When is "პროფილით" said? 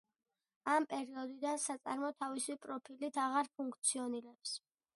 2.65-3.21